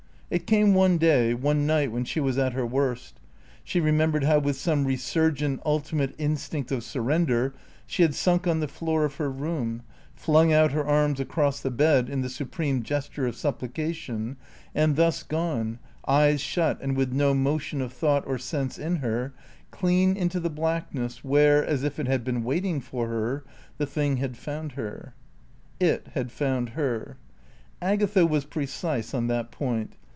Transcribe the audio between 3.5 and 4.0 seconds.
She